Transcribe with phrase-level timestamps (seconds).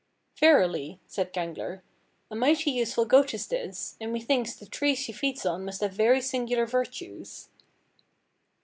[0.39, 1.83] "Verily," said Gangler,
[2.31, 5.93] "a mighty useful goat is this, and methinks the tree she feeds on must have
[5.93, 7.49] very singular virtues."